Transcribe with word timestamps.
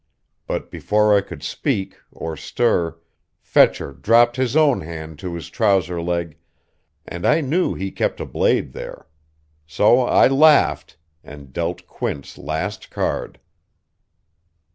But 0.47 0.71
before 0.71 1.15
I 1.15 1.21
could 1.21 1.43
speak, 1.43 1.95
or 2.11 2.35
stir, 2.35 2.97
Fetcher 3.39 3.91
dropped 3.91 4.35
his 4.35 4.55
own 4.55 4.81
hand 4.81 5.19
to 5.19 5.35
his 5.35 5.47
trouser 5.51 6.01
leg, 6.01 6.37
and 7.05 7.23
I 7.23 7.39
knew 7.41 7.75
he 7.75 7.91
kept 7.91 8.19
a 8.19 8.25
blade 8.25 8.73
there.... 8.73 9.05
So 9.67 9.99
I 10.01 10.25
laughed, 10.25 10.97
and 11.23 11.53
dealt 11.53 11.85
Quint's 11.85 12.39
last 12.39 12.89
card.... 12.89 13.39